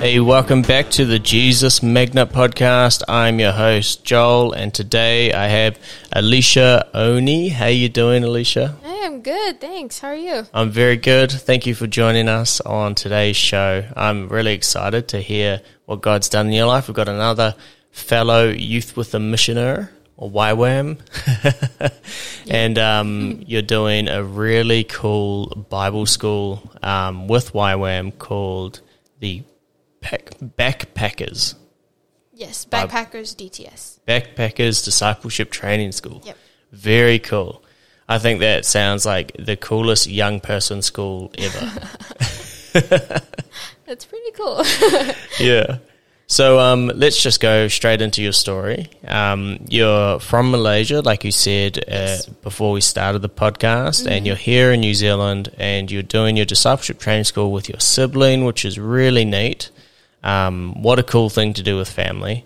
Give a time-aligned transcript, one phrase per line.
[0.00, 3.02] Hey, welcome back to the Jesus Magnet podcast.
[3.06, 5.78] I'm your host Joel, and today I have
[6.16, 7.50] Elyshea Onny.
[7.50, 8.80] How you doing, Elyshea?
[8.80, 9.60] Hey, I'm good.
[9.60, 9.98] Thanks.
[9.98, 10.46] How are you?
[10.54, 11.30] I'm very good.
[11.30, 13.84] Thank you for joining us on today's show.
[13.94, 16.88] I'm really excited to hear what God's done in your life.
[16.88, 17.54] We've got another
[17.90, 20.98] fellow youth with a missioner or YWAM,
[22.50, 28.80] and um, you're doing a really cool Bible school um, with YWAM called
[29.18, 29.42] the
[30.00, 31.54] Pack- Backpackers.
[32.32, 33.98] Yes, Backpackers DTS.
[34.08, 36.22] Backpackers Discipleship Training School.
[36.24, 36.36] Yep.
[36.72, 37.62] Very cool.
[38.08, 41.70] I think that sounds like the coolest young person school ever.
[43.86, 44.64] That's pretty cool.
[45.40, 45.78] yeah.
[46.26, 48.88] So um, let's just go straight into your story.
[49.06, 52.26] Um, you're from Malaysia, like you said uh, Yes.
[52.26, 56.46] before we started the podcast, and you're here in New Zealand, and you're doing your
[56.46, 59.70] discipleship training school with your sibling, which is really neat.
[60.22, 62.44] Um, what a cool thing to do with family.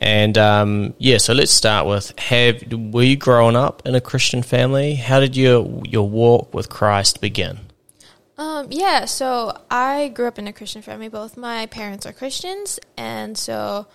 [0.00, 4.42] And um, yeah, so let's start with: Have were you growing up in a Christian
[4.42, 4.94] family?
[4.94, 7.60] How did your your walk with Christ begin?
[8.40, 11.08] um, yeah, so I grew up in a Christian family.
[11.08, 13.86] Both my parents are Christians, and so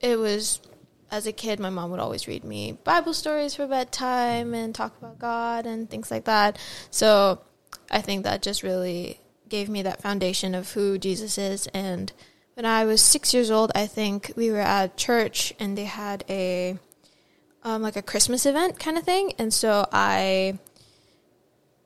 [0.00, 0.60] it was
[1.10, 4.96] as a kid, my mom would always read me Bible stories for bedtime and talk
[4.98, 6.58] about God and things like that.
[6.90, 7.40] So
[7.90, 11.66] I think that just really gave me that foundation of who Jesus is.
[11.68, 12.12] And
[12.54, 16.24] when I was six years old, I think we were at church and they had
[16.28, 16.78] a
[17.64, 20.58] um, like a Christmas event kind of thing, and so I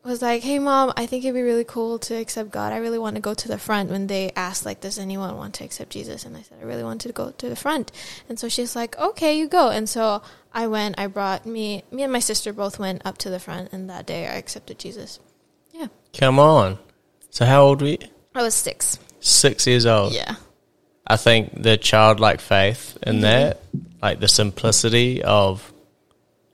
[0.04, 2.72] was like, "Hey, mom, I think it'd be really cool to accept God.
[2.72, 5.54] I really want to go to the front." When they asked, like, "Does anyone want
[5.54, 7.92] to accept Jesus?" and I said, "I really want to go to the front,"
[8.28, 10.98] and so she's like, "Okay, you go." And so I went.
[10.98, 14.06] I brought me, me and my sister both went up to the front, and that
[14.06, 15.20] day I accepted Jesus.
[15.72, 16.78] Yeah, Come on.
[17.38, 17.98] So how old were you?
[18.34, 18.98] I was six.
[19.20, 20.12] Six years old.
[20.12, 20.34] Yeah,
[21.06, 23.22] I think the childlike faith in Mm-hmm.
[23.22, 23.60] that,
[24.02, 25.72] like the simplicity of,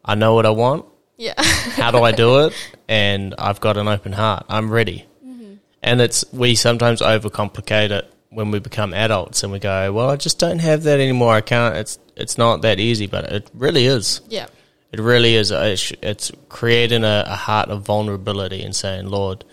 [0.05, 0.85] I know what I want.
[1.17, 1.33] yeah,
[1.81, 2.53] How do I do it?
[2.87, 4.45] And I've got an open heart.
[4.51, 5.07] I'm ready.
[5.27, 5.55] Mm-hmm.
[5.83, 10.17] And it's we sometimes overcomplicate it when we become adults and we go, well, I
[10.17, 11.33] just don't have that anymore.
[11.33, 11.77] I can't.
[11.77, 14.21] It's it's not that easy, but it really is.
[14.29, 14.49] yeah,
[14.93, 15.51] It really is.
[15.51, 19.45] It's, it's creating a, a heart of vulnerability and saying, Lord,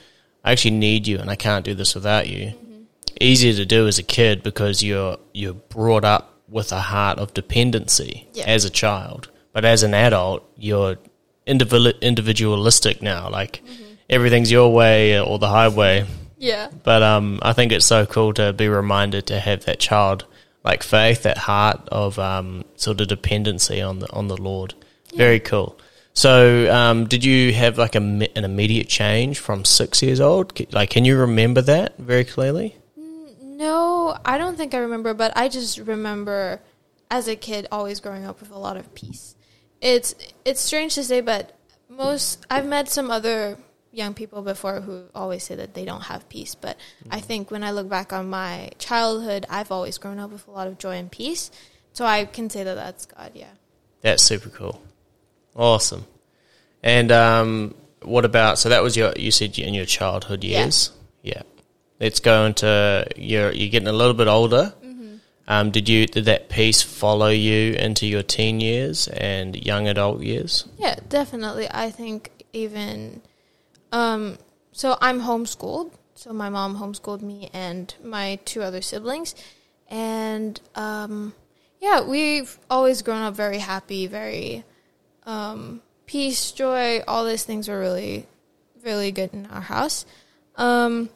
[0.44, 2.54] I actually need you and I can't do this without you.
[3.20, 7.34] Easier to do as a kid because you're you're brought up with a heart of
[7.34, 8.46] dependency Yeah.
[8.48, 9.30] as a child.
[9.54, 10.98] But as an adult, you're
[11.46, 13.30] individual, individualistic now.
[13.30, 13.62] Like
[14.10, 16.06] everything's your way or the highway.
[16.38, 20.26] yeah, But um, I think it's so cool to be reminded to have that child
[20.64, 24.74] like faith, that heart of um, sort of dependency on the on the Lord.
[25.16, 25.78] Very cool.
[26.14, 30.60] So, um, did you have like a, an immediate change from six years old?
[30.74, 32.76] Like, can you remember that very clearly?
[33.42, 36.62] No, I don't think I remember, but I just remember
[37.10, 39.36] as a kid always growing up with a lot of peace.
[39.82, 41.58] It's it's strange to say, but
[41.90, 43.58] most I've met some other
[43.92, 46.78] young people before who always say that they don't have peace, but
[47.10, 50.52] I think when I look back on my childhood, I've always grown up with a
[50.52, 51.52] lot of joy and peace.
[51.94, 53.50] So I can say that that's God, yeah.
[54.02, 54.82] That's super cool.
[55.56, 56.06] Awesome.
[56.84, 58.58] And um, what about?
[58.60, 60.92] So that was your you said in your childhood years.
[61.22, 61.44] Yeah.
[62.00, 64.74] Let's go into you're you're getting a little bit older.
[65.48, 70.22] Um, did you did that piece follow you into your teen years and young adult
[70.22, 70.66] years?
[70.78, 71.68] Yeah, definitely.
[71.70, 73.22] I think even
[73.92, 74.38] um
[74.72, 75.92] so I'm homeschooled.
[76.16, 79.36] So my mom homeschooled me and my two other siblings.
[79.90, 81.34] And um
[81.82, 84.64] yeah, we've always grown up very happy, very
[85.26, 88.28] um peace, joy, all these things were really
[88.84, 90.06] really good in our house.
[90.56, 91.10] Um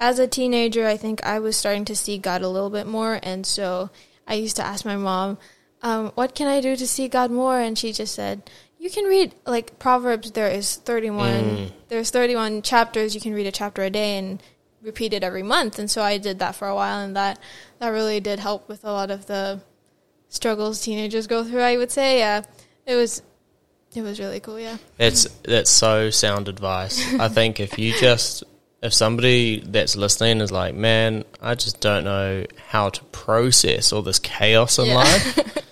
[0.00, 3.18] as a teenager, I think I was starting to see God a little bit more,
[3.22, 3.90] and so
[4.28, 5.38] I used to ask my mom,
[5.82, 8.48] um, "What can I do to see God more?" And she just said,
[8.78, 10.30] "You can read like Proverbs.
[10.32, 11.72] There is thirty-one.
[11.88, 13.14] There's thirty-one chapters.
[13.14, 14.40] You can read a chapter a day and
[14.82, 17.40] repeat it every month." And so I did that for a while, and that
[17.80, 19.60] that really did help with a lot of the
[20.28, 21.62] struggles teenagers go through.
[21.62, 22.42] I would say, yeah,
[22.86, 23.22] it was
[23.94, 24.58] it was really cool.
[24.60, 27.02] Yeah, That's that's so sound advice.
[27.18, 28.44] I think if you just
[28.82, 34.02] if somebody that's listening is like, man, I just don't know how to process all
[34.02, 34.94] this chaos in Yeah.
[34.94, 35.64] life,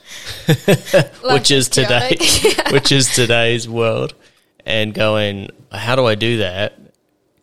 [1.22, 2.72] which is today, chaotic.
[2.72, 4.14] which is today's world,
[4.64, 6.78] and going, how do I do that?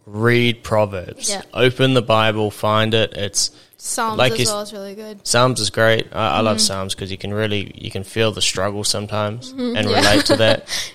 [0.05, 1.43] Read Proverbs, Yeah.
[1.53, 3.13] open the Bible, find it.
[3.13, 3.51] It's
[3.85, 5.27] Psalms Like as well is really good.
[5.27, 6.07] Psalms is great.
[6.13, 6.61] I, I love Mm-hmm.
[6.67, 10.67] Psalms because you can really you can feel the struggle sometimes and relate to that.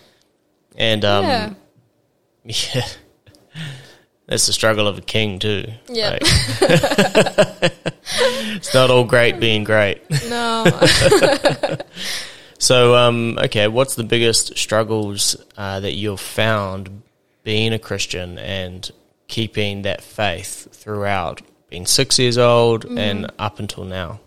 [0.81, 1.55] And um, Yeah.
[2.45, 2.87] yeah,
[4.27, 5.65] that's the struggle of a king too.
[5.89, 6.11] Yeah.
[6.11, 6.23] Like-
[8.57, 10.01] it's not all great being great.
[10.31, 10.65] No.
[12.61, 17.03] So, um, okay, what's the biggest struggles uh, that you've found
[17.45, 18.89] being a Christian and
[19.29, 24.21] keeping that faith throughout being six years old and up until now?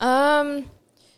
[0.00, 0.70] Um,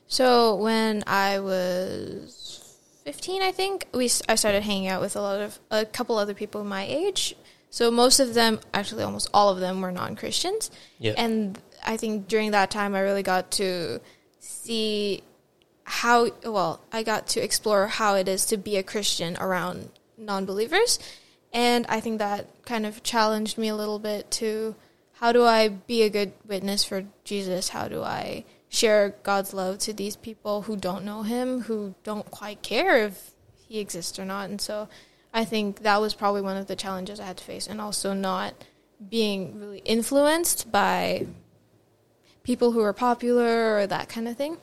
[0.06, 5.40] so when I was 15, I think we I started hanging out with a lot
[5.40, 7.34] of a couple other people my age.
[7.70, 10.70] So most of them, actually almost all of them, were non-Christians.
[10.98, 11.12] Yeah.
[11.16, 14.00] And I think during that time, I really got to
[14.38, 15.22] see
[15.84, 20.98] how well I got to explore how it is to be a Christian around non-believers,
[21.52, 24.74] and I think that kind of challenged me a little bit to
[25.20, 27.70] how do I be a good witness for Jesus?
[27.70, 32.30] How do I share God's love to these people who don't know Him, who don't
[32.30, 33.32] quite care if
[33.66, 34.48] He exists or not?
[34.48, 34.88] And so
[35.34, 38.12] I think that was probably one of the challenges I had to face, and also
[38.12, 38.54] not
[39.10, 41.26] being really influenced by
[42.42, 44.58] people who are popular or that kind of thing.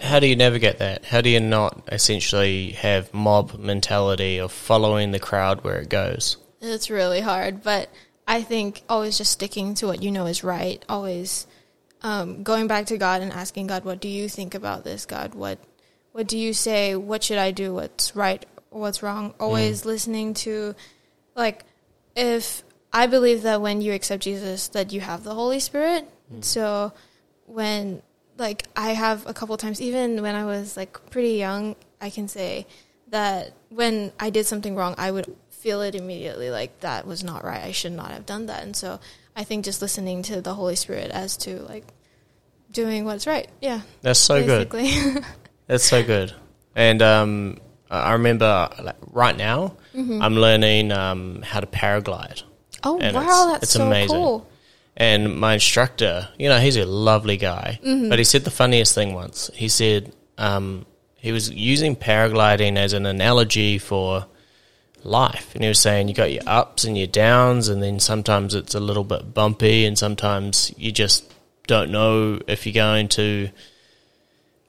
[0.00, 1.06] How do you navigate that?
[1.06, 6.36] How do you not essentially have mob mentality of following the crowd where it goes?
[6.60, 7.88] It's really hard, but
[8.28, 10.84] I think always just sticking to what you know is right.
[10.88, 11.46] Always
[12.02, 15.34] um, going back to God and asking God, "What do you think about this, God?
[15.34, 15.58] What
[16.12, 16.94] what do you say?
[16.94, 17.74] What should I do?
[17.74, 18.44] What's right?
[18.68, 20.74] What's wrong?" Always listening to,
[21.34, 21.64] like,
[22.14, 26.06] if I believe that when you accept Jesus, that you have the Holy Spirit.
[26.42, 26.92] So
[27.46, 28.02] when
[28.36, 32.28] like I have a couple times, even when I was like pretty young, I can
[32.28, 32.66] say
[33.08, 37.44] that when I did something wrong, I would feel it immediately like that was not
[37.44, 37.62] right.
[37.62, 38.62] I should not have done that.
[38.62, 39.00] And so
[39.36, 41.84] I think just listening to the Holy Spirit as to like
[42.70, 43.48] doing what's right.
[43.60, 43.80] Yeah.
[44.02, 44.70] That's so good.
[45.66, 46.32] That's so good.
[46.74, 47.58] And um,
[47.90, 52.42] I remember like, right now, I'm learning um, how to paraglide.
[52.84, 54.16] oh And wow, it's- that's it's so amazing.
[54.16, 54.48] cool.
[54.96, 57.78] And my instructor, you know, he's a lovely guy,
[58.08, 59.48] but he said the funniest thing once.
[59.54, 64.26] He said um, he was using paragliding as an analogy for
[65.04, 68.54] life, and he was saying you got your ups and your downs, and then sometimes
[68.54, 71.24] it's a little bit bumpy, and sometimes you just
[71.66, 73.50] don't know if you're going to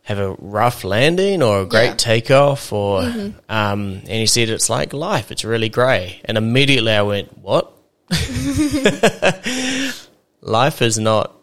[0.04, 1.96] have a rough landing or a great Yeah.
[1.96, 6.20] takeoff, or um, and he said it's like life; it's really grey.
[6.26, 7.72] And immediately I went, "What?"
[10.42, 11.36] life is not.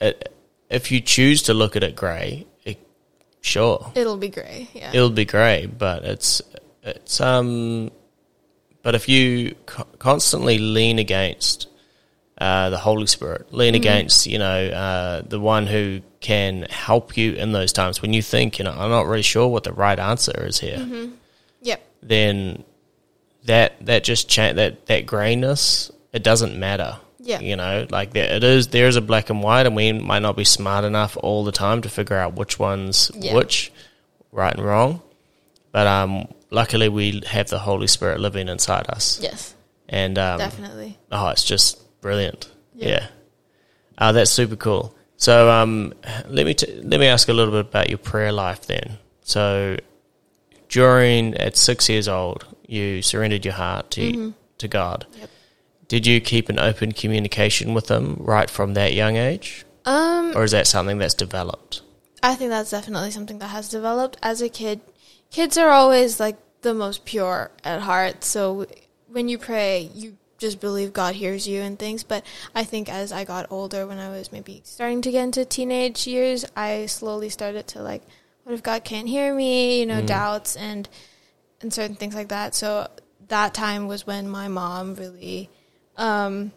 [0.00, 0.32] It,
[0.68, 2.78] if you choose to look at it grey, it,
[3.40, 4.90] sure, It'll be grey Yeah.
[4.92, 6.42] it'll be grey, but it's
[6.82, 7.90] it's um.
[8.82, 11.68] But if you co- constantly lean against
[12.38, 17.32] uh, the Holy Spirit, lean against you know uh, the one who can help you
[17.34, 19.98] in those times when you think you know I'm not really sure what the right
[19.98, 21.10] answer is here,
[21.60, 21.82] yep.
[22.02, 22.64] then
[23.44, 26.96] that that just cha- that that grayness it doesn't matter.
[27.24, 27.38] Yeah.
[27.40, 28.68] You know, like there it is.
[28.68, 31.52] There is a black and white, and we might not be smart enough all the
[31.52, 33.34] time to figure out which one's Yeah.
[33.34, 33.72] which,
[34.32, 35.00] right and wrong.
[35.70, 39.54] But um, luckily, we have the Holy Spirit living inside us, Yes.
[39.88, 40.98] and um, Definitely.
[41.10, 42.50] oh, it's just brilliant.
[42.74, 42.88] Yeah.
[42.88, 43.06] Yeah,
[43.98, 44.94] uh, that's super cool.
[45.16, 45.94] So um,
[46.28, 48.98] let me t- let me ask a little bit about your prayer life then.
[49.22, 49.76] So
[50.68, 55.06] during at six years old, you surrendered your heart to to God.
[55.10, 55.20] Mm-hmm.
[55.20, 55.30] Yep.
[55.88, 60.44] Did you keep an open communication with Him right from that young age, Um, or
[60.44, 61.82] is that something that's developed?
[62.22, 64.80] I think that's definitely something that has developed as a kid.
[65.32, 68.22] Kids are always like the most pure at heart.
[68.22, 68.66] So
[69.08, 72.04] when you pray, you just believe God hears you and things.
[72.04, 72.24] But
[72.54, 76.06] I think as I got older, when I was maybe starting to get into teenage
[76.06, 78.02] years, I slowly started to like,
[78.44, 79.80] what if God can't hear me?
[79.80, 80.88] You know, doubts and
[81.60, 82.54] and certain things like that.
[82.54, 82.88] So
[83.28, 85.48] that time was when my mom really
[85.96, 86.52] um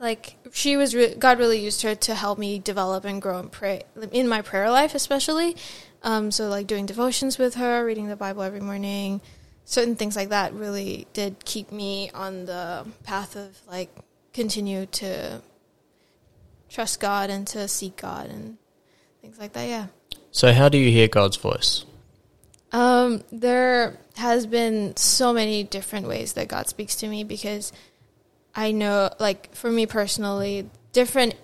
[0.00, 3.52] like she was re- God really used her to help me develop and grow and
[3.52, 5.56] pray in my prayer life especially
[6.02, 9.20] um so like doing devotions with her reading the bible every morning
[9.66, 13.90] certain things like that really did keep me on the path of like
[14.32, 15.40] continue to
[16.68, 18.56] trust God and to seek God and
[19.20, 19.86] things like that yeah
[20.30, 21.84] So how do you hear God's voice?
[22.72, 27.72] um, there has been so many different ways that God speaks to me because
[28.54, 31.34] I know, like, for me personally, different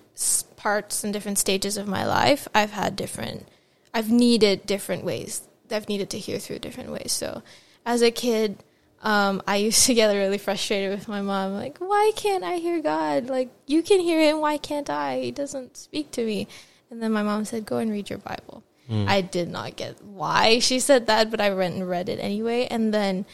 [0.55, 3.47] parts and different stages of my life, I've had different,
[3.93, 5.41] I've needed different ways.
[5.71, 7.11] I've needed to hear through different ways.
[7.11, 7.43] So,
[7.85, 8.63] as a kid,
[9.01, 12.81] um, I used to get really frustrated with my mom, like, why can't I hear
[12.81, 13.29] God?
[13.29, 15.19] Like, you can hear him, why can't I?
[15.21, 16.47] He doesn't speak to me.
[16.89, 18.63] And then my mom said, go and read your Bible.
[18.89, 22.67] I did not get why she said that, but I went and read it anyway.
[22.71, 23.25] And then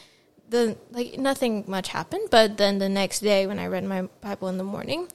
[0.53, 4.47] the like nothing much happened, but then the next day when I read my Bible
[4.47, 5.07] in the morning,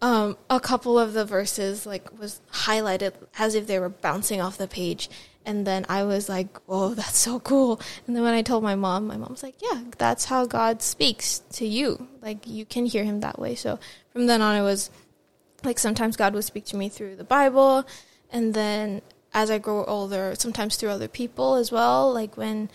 [0.00, 4.56] um, a couple of the verses like was highlighted as if they were bouncing off
[4.56, 5.10] the page.
[5.44, 8.76] And then I was like, "Whoa, that's so cool!" And then when I told my
[8.76, 12.06] mom, my mom's like, "Yeah, that's how God speaks to you.
[12.22, 13.78] Like you can hear Him that way." So
[14.12, 14.90] from then on, it was
[15.64, 17.86] like sometimes God would speak to me through the Bible,
[18.30, 19.02] and then
[19.34, 22.12] as I grow older, sometimes through other people as well.
[22.12, 22.70] Like when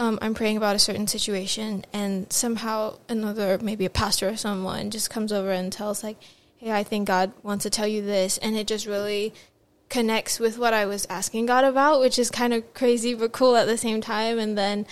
[0.00, 4.90] um, I'm praying about a certain situation, and somehow another, maybe a pastor or someone,
[4.90, 6.16] just comes over and tells like,
[6.56, 9.34] "Hey, I think God wants to tell you this," and it just really
[9.90, 13.56] connects with what I was asking God about, which is kind of crazy but cool
[13.56, 14.38] at the same time.
[14.38, 14.86] And then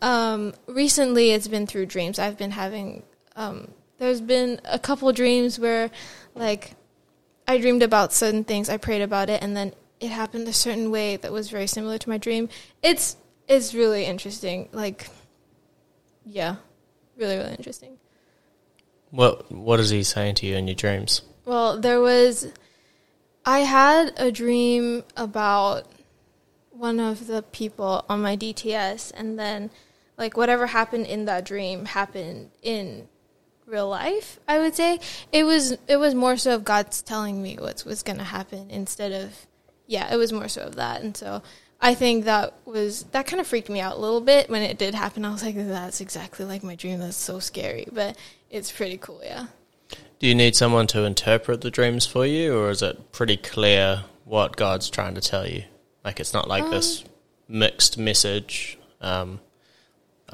[0.00, 2.18] um, recently, it's been through dreams.
[2.18, 3.02] I've been having.
[3.36, 5.90] Um, there's been a couple dreams where,
[6.34, 6.72] like,
[7.46, 8.70] I dreamed about certain things.
[8.70, 11.98] I prayed about it, and then it happened a certain way that was very similar
[11.98, 12.48] to my dream.
[12.82, 13.16] It's
[13.48, 14.68] it's really interesting.
[14.72, 15.08] Like,
[16.24, 16.56] yeah,
[17.16, 17.98] really really interesting.
[19.10, 21.22] What What is he saying to you in your dreams?
[21.44, 22.48] Well, there was.
[23.46, 25.86] I had a dream about
[26.70, 29.70] one of the people on my DTS, and then,
[30.16, 33.08] like, whatever happened in that dream happened in
[33.66, 34.40] real life.
[34.48, 34.98] I would say
[35.32, 38.70] it was it was more so of God's telling me what was going to happen
[38.70, 39.46] instead of,
[39.86, 41.42] yeah, it was more so of that, and so
[41.84, 44.78] I think that was that kind of freaked me out a little bit when it
[44.78, 45.24] did happen.
[45.24, 46.98] I was like, that's exactly like my dream.
[46.98, 48.16] That's so scary, but
[48.50, 49.46] it's pretty cool, yeah.
[50.18, 54.04] Do you need someone to interpret the dreams for you, or is it pretty clear
[54.24, 55.64] what God's trying to tell you?
[56.04, 57.04] Like it's not like this
[57.48, 58.78] mixed message.
[59.02, 59.40] Um,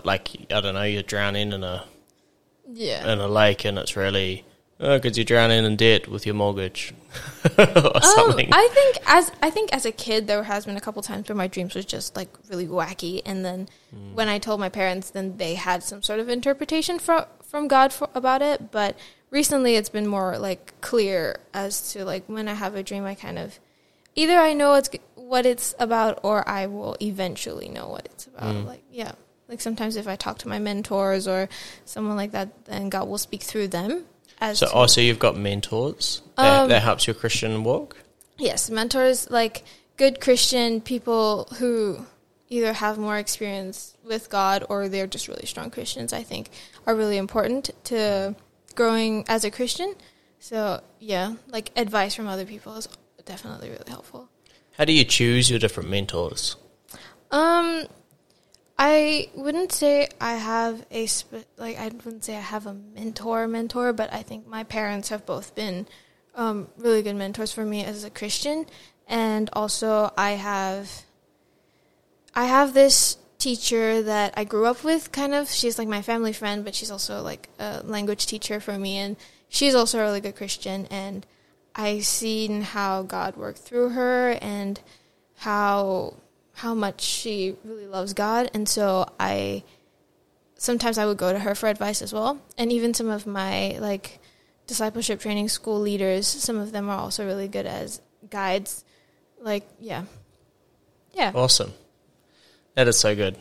[0.05, 1.85] like I don't know, you're drowning in a
[2.73, 3.13] Yeah.
[3.13, 4.45] in a lake, and it's really
[4.81, 6.95] because you're drowning in debt with your mortgage
[7.59, 7.65] or
[7.97, 8.49] Um, something.
[8.53, 11.37] I think as I think as a kid there has been a couple times where
[11.37, 13.69] my dreams was just like really wacky, and then
[14.15, 17.93] when I told my parents, then they had some sort of interpretation from from God
[17.93, 18.71] for, about it.
[18.71, 18.97] But
[19.31, 23.15] recently, it's been more like clear as to like when I have a dream, I
[23.15, 23.59] kind of
[24.15, 28.55] either I know it's what it's about, or I will eventually know what it's about.
[28.67, 29.13] Like yeah,
[29.49, 31.49] like sometimes if I talk to my mentors or
[31.85, 34.07] someone like that, then God will speak through them.
[34.41, 37.97] As so, to- also you've got mentors that, Um, that helps your Christian walk.
[38.39, 39.65] Yes, mentors like
[39.97, 42.07] good Christian people who
[42.49, 46.51] either have more experience with God or they're just really strong Christians, I think
[46.87, 48.35] are really important to
[48.75, 49.95] growing as a Christian.
[50.39, 52.89] So, yeah, like advice from other people is
[53.27, 54.29] definitely really helpful.
[54.79, 56.57] How do you choose your different mentors?
[57.31, 57.85] Um
[58.83, 61.07] I wouldn't say I have a
[61.59, 65.27] like I wouldn't say I have a mentor mentor, but I think my parents have
[65.27, 65.87] both been
[66.35, 68.65] um, really good mentors for me as a Christian,
[69.07, 71.03] and also I have
[72.35, 75.13] I have this teacher that I grew up with.
[75.13, 78.79] Kind of, she's like my family friend, but she's also like a language teacher for
[78.79, 79.17] me, and
[79.51, 80.87] she's also a really good Christian.
[80.87, 81.27] And
[81.75, 84.81] I've seen how God worked through her and
[85.37, 86.15] how
[86.61, 89.65] how much she really loves God, and so I
[90.57, 93.79] sometimes I would go to her for advice as well, and even some of my
[93.79, 94.19] like
[94.67, 98.85] discipleship training school leaders, some of them are also really good as guides.
[99.41, 100.05] Like, yeah,
[101.15, 101.73] yeah, Awesome.
[102.75, 103.37] That is so good.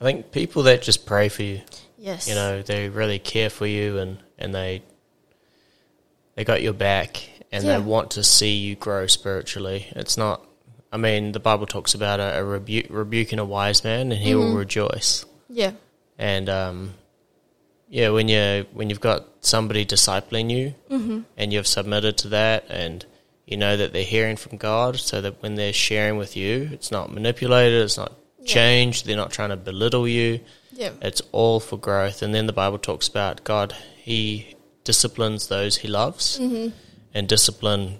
[0.00, 1.60] I think people that just pray for you,
[1.96, 4.82] yes, you know, they really care for you and, and they
[6.34, 7.22] they got your back
[7.52, 7.78] and Yeah.
[7.78, 9.86] they want to see you grow spiritually.
[9.92, 10.44] It's not
[10.92, 14.32] I mean, the Bible talks about a, a rebuke rebuking a wise man and he
[14.32, 14.38] Mm-hmm.
[14.50, 15.24] will rejoice.
[15.48, 15.72] yeah,
[16.18, 16.94] And um,
[17.88, 21.20] yeah, when you when you've got somebody discipling you Mm-hmm.
[21.36, 23.04] and you've submitted to that, and
[23.46, 26.90] you know that they're hearing from God, so that when they're sharing with you, it's
[26.90, 28.46] not manipulated, it's not Yeah.
[28.54, 30.40] changed, they're not trying to belittle you.
[30.72, 32.22] yeah, It's all for growth.
[32.22, 36.68] And then the Bible talks about God; He disciplines those He loves, Mm-hmm.
[37.14, 37.98] and discipline.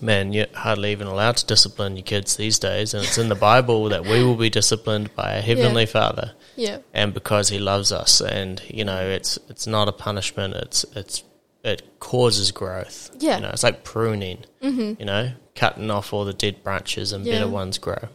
[0.00, 3.34] Man, you're hardly even allowed to discipline your kids these days, and it's in the
[3.34, 6.32] Bible that we will be disciplined by a heavenly Father.
[6.56, 8.20] Yeah, and because he loves us.
[8.20, 10.54] And you know it's it's not a punishment.
[10.54, 11.24] It's it's
[11.64, 13.10] it causes growth.
[13.18, 13.36] Yeah.
[13.36, 15.00] you know it's like pruning mm-hmm.
[15.00, 17.40] you know cutting off all the dead branches and Yeah.
[17.40, 18.08] better ones grow.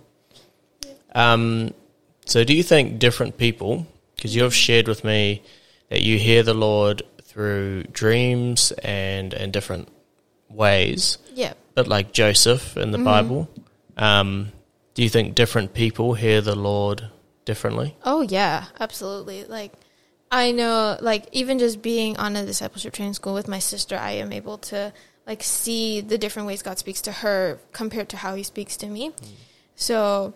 [1.13, 1.73] Um
[2.25, 5.43] so do you think different people because you have shared with me
[5.89, 9.89] that you hear the lord through dreams and and different
[10.49, 11.17] ways.
[11.33, 11.53] Yeah.
[11.75, 13.05] But like joseph in the Mm-hmm.
[13.05, 13.49] bible
[13.97, 14.51] um
[14.93, 17.09] do you think different people hear the lord
[17.45, 19.45] differently Oh yeah, absolutely.
[19.45, 19.73] Like
[20.31, 24.11] I know like even just being on a discipleship training school with my sister, I
[24.11, 24.93] am able to
[25.25, 28.87] like see the different ways God speaks to her compared to how he speaks to
[28.87, 29.11] me.
[29.75, 30.33] So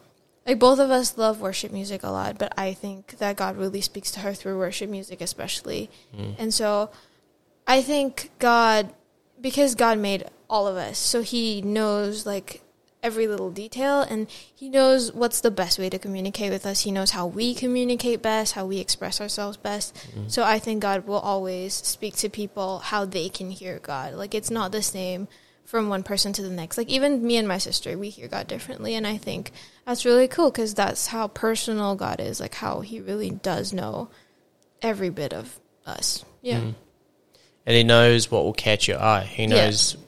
[0.48, 3.82] like both of us love worship music a lot, but I think that God really
[3.82, 5.90] speaks to her through worship music especially.
[6.40, 6.90] And so
[7.68, 8.94] I think God
[9.46, 12.64] because God made all of us, so He knows like
[13.04, 16.82] every little detail and he knows what's the best way to communicate with us.
[16.82, 19.94] He knows how we communicate best, how we express ourselves best.
[19.94, 20.30] Mm-hmm.
[20.30, 24.16] So I think God will always speak to people how they can hear God.
[24.16, 25.28] Like it's not the same
[25.66, 26.80] from one person to the next.
[26.80, 29.52] Like even me and my sister, we hear God differently and I think
[29.86, 34.10] that's really cool cuz that's how personal God is, like how he really does know
[34.82, 36.26] every bit of us.
[36.42, 36.62] Yeah.
[36.62, 36.76] Mm.
[37.66, 39.24] And he knows what will catch your eye.
[39.24, 40.02] He knows yeah.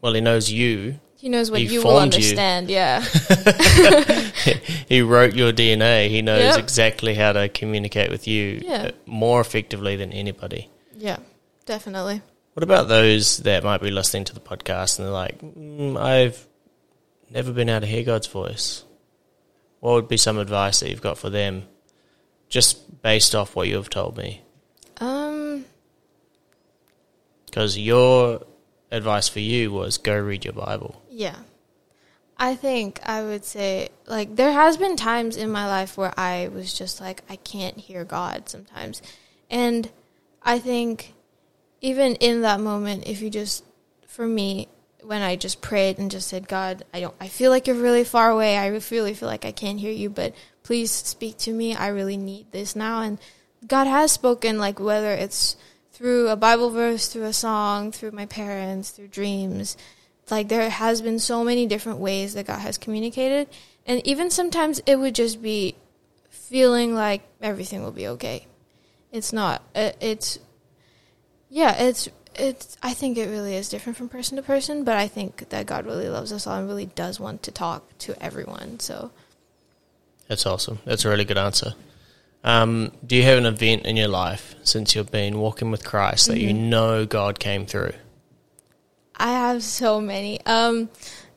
[0.00, 2.70] well, he knows you he knows what he you will understand.
[2.70, 2.76] You.
[2.76, 3.00] Yeah.
[4.88, 6.08] he wrote your DNA.
[6.08, 6.58] He knows yep.
[6.58, 8.84] exactly how to communicate with you yeah.
[8.84, 10.70] Uh, more effectively than anybody.
[10.96, 11.18] Yeah,
[11.66, 12.22] definitely.
[12.54, 16.46] What about those that might be listening to the podcast and they're like, mm, I've
[17.28, 18.84] never been able to hear God's voice?
[19.80, 21.64] What would be some advice that you've got for them,
[22.48, 24.40] just based off what you've told me?
[24.96, 25.66] Um,
[27.50, 28.42] because your
[28.90, 31.02] advice for you was go read your Bible.
[31.10, 31.36] Yeah.
[32.38, 36.48] I think I would say like there has been times in my life where I
[36.48, 39.02] was just like I can't hear God sometimes.
[39.50, 39.90] And
[40.42, 41.12] I think
[41.82, 43.64] even in that moment if you just
[44.06, 44.68] for me
[45.02, 48.04] when I just prayed and just said God, I don't I feel like you're really
[48.04, 48.56] far away.
[48.56, 51.74] I really feel like I can't hear you, but please speak to me.
[51.74, 53.18] I really need this now and
[53.66, 55.56] God has spoken like whether it's
[56.00, 59.76] through a Bible verse, through a song, through my parents, through dreams.
[60.30, 63.48] Like there has been so many different ways that God has communicated.
[63.84, 65.74] And even sometimes it would just be
[66.30, 68.46] feeling like everything will be okay.
[69.12, 69.62] It's not.
[69.74, 70.38] Uh, it's,
[71.50, 75.06] yeah, it's, it's, I think it really is different from person to person, but I
[75.06, 78.80] think that God really loves us all and really does want to talk to everyone.
[78.80, 79.10] So
[80.28, 80.78] that's awesome.
[80.86, 81.74] That's a really good answer.
[82.42, 86.28] Um, do you have an event in your life since you've been walking with Christ
[86.28, 86.48] that mm-hmm.
[86.48, 87.92] you know God came through?
[89.16, 90.44] I have so many.
[90.46, 90.88] Um,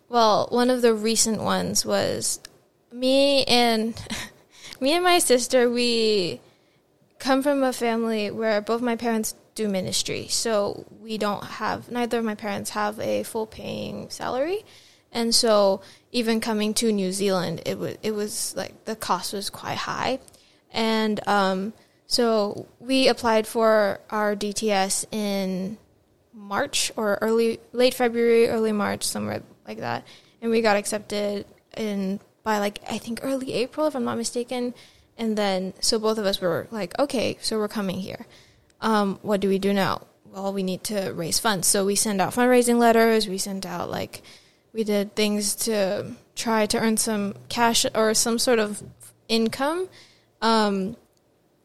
[0.07, 2.39] well, one of the recent ones was
[2.91, 3.93] me and
[4.79, 5.69] me and my sister.
[5.69, 6.39] We
[7.19, 12.19] come from a family where both my parents do ministry, so we don't have neither
[12.19, 14.63] of my parents have a full paying salary,
[15.11, 15.81] and so
[16.13, 20.19] even coming to New Zealand, it was it was like the cost was quite high
[20.73, 21.73] and um,
[22.07, 25.77] so we applied for our DTS in
[26.33, 30.05] March or early, late February, early March, somewhere like that.
[30.41, 31.45] And we got accepted
[31.77, 34.73] in by like I think early April, if I'm not mistaken.
[35.17, 38.25] And then so both of us were like, okay, so we're coming here.
[38.81, 40.01] Um, what do we do now?
[40.25, 41.67] Well, we need to raise funds.
[41.67, 43.27] So we send out fundraising letters.
[43.27, 44.23] We sent out like
[44.73, 48.83] we did things to try to earn some cash or some sort of
[49.29, 49.87] income
[50.43, 50.95] um,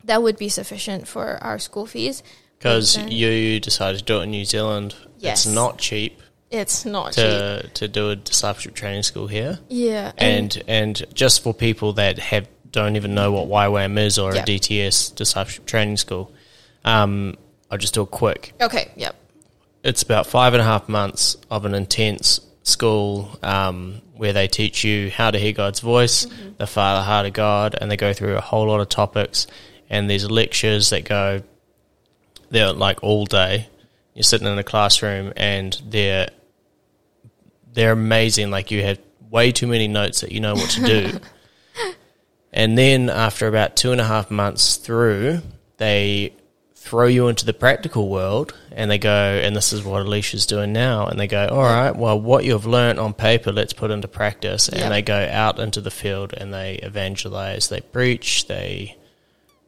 [0.04, 2.22] that would be sufficient for our school fees.
[2.58, 4.94] Because you decided to do it in New Zealand.
[5.18, 5.44] Yes.
[5.44, 6.20] It's not cheap.
[6.50, 7.74] It's not to, cheap.
[7.74, 9.58] To do a discipleship training school here.
[9.68, 10.12] Yeah.
[10.16, 14.34] And, and, and just for people that have don't even know what YWAM is or
[14.34, 14.44] yep.
[14.44, 16.32] a DTS, discipleship training school,
[16.84, 17.36] um,
[17.70, 18.52] I'll just do a quick.
[18.60, 19.14] Okay, yep.
[19.84, 24.84] It's about five and a half months of an intense school um, where they teach
[24.84, 26.50] you how to hear God's voice, mm-hmm.
[26.58, 29.46] the Father, heart of God, and they go through a whole lot of topics.
[29.90, 31.42] And there's lectures that go,
[32.50, 33.68] they're like all day.
[34.14, 36.28] You're sitting in a classroom and they're
[37.72, 38.50] they're amazing.
[38.50, 38.98] Like you have
[39.30, 41.20] way too many notes that you know what to do.
[42.52, 45.42] and then after about two and a half months through,
[45.76, 46.32] they
[46.88, 50.72] throw you into the practical world and they go, and this is what Elyshea's doing
[50.72, 54.08] now, and they go, all right, well, what you've learned on paper, let's put into
[54.08, 54.68] practice.
[54.68, 58.96] And they go out into the field and they evangelize, they preach, they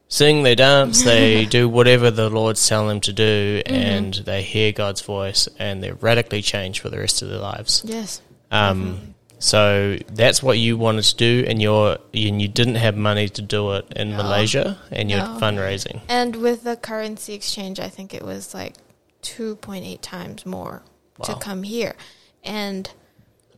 [0.08, 3.74] sing, they dance, they do whatever the Lord's telling them to do, mm-hmm.
[3.74, 7.82] and they hear God's voice, and they're radically changed for the rest of their lives.
[7.84, 8.22] Yes.
[8.50, 9.09] Um, mm-hmm.
[9.40, 13.42] So that's what you wanted to do, and you're and you didn't have money to
[13.42, 14.18] do it in no.
[14.18, 15.38] Malaysia, and you're no.
[15.40, 16.02] fundraising.
[16.08, 18.74] And with the currency exchange, I think it was like
[19.22, 20.82] two point eight times more
[21.16, 21.24] wow.
[21.24, 21.96] to come here.
[22.44, 22.90] And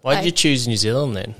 [0.02, 1.34] why did you choose New Zealand then?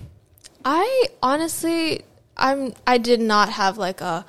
[0.64, 2.02] I honestly,
[2.36, 4.26] I'm I did not have like a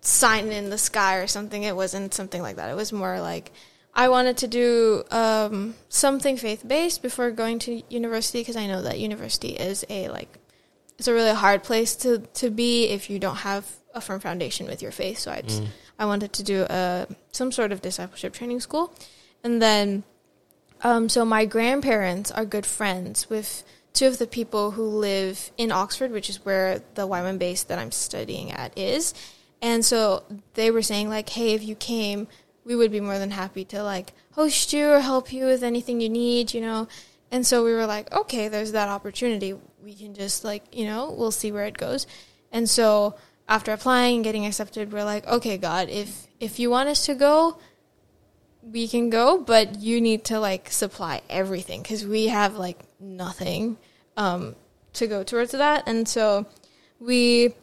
[0.00, 1.64] sign in the sky or something.
[1.64, 2.70] It wasn't something like that.
[2.70, 3.50] It was more like
[3.98, 8.80] I wanted to do um, something faith based before going to university because I know
[8.82, 10.38] that university is a like
[10.98, 14.66] it's a really hard place to to be if you don't have a firm foundation
[14.66, 15.18] with your faith.
[15.18, 15.68] So I just, mm.
[15.98, 18.94] I wanted to do a uh, some sort of discipleship training school,
[19.42, 20.04] and then
[20.82, 25.72] um, so my grandparents are good friends with two of the people who live in
[25.72, 29.12] Oxford, which is where the YWAM base that I'm studying at is.
[29.60, 30.22] And so
[30.54, 32.28] they were saying like, hey, if you came
[32.68, 36.02] we would be more than happy to like host you or help you with anything
[36.02, 36.86] you need, you know.
[37.30, 39.54] And so we were like, okay, there's that opportunity.
[39.82, 42.06] We can just like, you know, we'll see where it goes.
[42.52, 43.16] And so
[43.48, 47.14] after applying and getting accepted, we're like, okay, God, if if you want us to
[47.14, 47.58] go,
[48.62, 53.78] we can go, but you need to like supply everything because we have like nothing
[54.18, 54.54] um,
[54.92, 55.84] to go towards that.
[55.86, 56.44] And so
[57.00, 57.54] we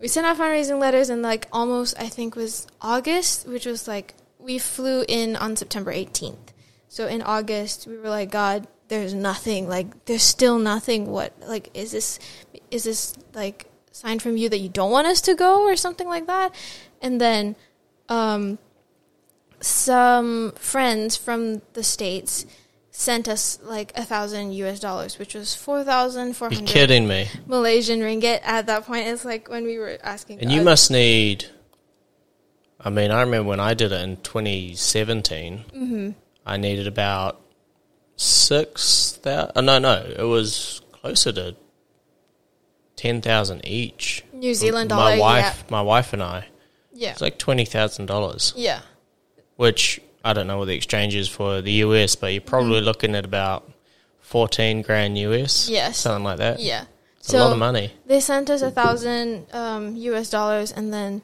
[0.00, 4.14] we sent out fundraising letters and like almost I think was August, which was like
[4.38, 6.52] we flew in on September 18th.
[6.88, 9.68] So in August, we were like, God, there's nothing.
[9.68, 11.06] Like, there's still nothing.
[11.06, 12.18] What, like, is this,
[12.70, 16.08] is this like sign from you that you don't want us to go or something
[16.08, 16.54] like that?
[17.02, 17.56] And then,
[18.08, 18.58] um,
[19.60, 22.46] some friends from the states
[22.90, 26.60] sent us like a thousand US dollars, which was four thousand four hundred.
[26.60, 27.28] You're kidding me.
[27.46, 28.40] Malaysian ringgit.
[28.42, 30.40] At that point, it's like when we were asking.
[30.40, 31.46] And you must need.
[32.80, 35.64] I mean, I remember when I did it in 2017.
[35.74, 36.10] Mm-hmm.
[36.46, 37.40] I needed about
[38.16, 39.52] six thousand.
[39.56, 41.56] Oh, no, no, it was closer to
[42.96, 44.24] ten thousand each.
[44.32, 45.20] New Zealand my dollar.
[45.20, 46.46] wife, my wife and I.
[46.92, 47.12] Yeah.
[47.12, 48.80] It's like twenty thousand dollars, Yeah.
[49.56, 53.14] which I don't know what the exchange is for the US, but you're probably looking
[53.14, 53.70] at about
[54.20, 55.64] fourteen grand US.
[55.64, 55.72] Mm-hmm.
[55.74, 55.98] Yes.
[55.98, 56.60] something like that.
[56.60, 56.84] Yeah.
[57.18, 57.92] It's a lot of money.
[58.06, 60.30] They sent us a thousand um, U.S.
[60.30, 61.20] dollars, and then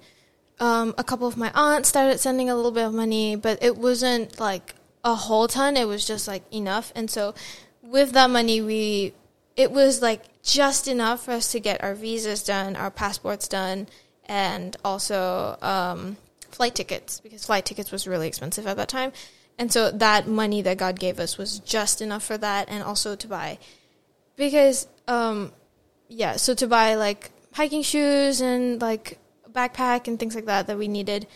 [0.64, 3.77] um, a couple of my aunts started sending a little bit of money, but it
[3.77, 4.74] wasn't like
[5.05, 5.77] a whole ton.
[5.77, 7.35] It was just like enough, and so
[7.83, 9.12] with that money, we
[9.57, 13.88] it was like just enough for us to get our visas done, our passports done,
[14.24, 16.16] and also um,
[16.50, 19.12] flight tickets because flight tickets was really expensive at that time.
[19.59, 23.16] And so that money that God gave us was just enough for that, and also
[23.16, 23.59] to buy
[24.35, 25.53] because um,
[26.09, 29.18] yeah, so to buy like hiking shoes and like
[29.55, 31.27] backpack and things like that that we needed,